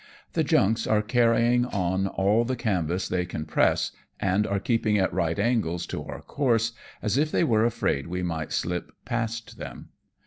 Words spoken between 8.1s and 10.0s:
might slip past them.